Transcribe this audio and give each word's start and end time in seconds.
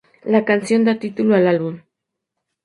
La 0.23 0.45
canción 0.45 0.81
da 0.83 0.97
título 0.97 1.35
al 1.35 1.45
álbum. 1.47 1.75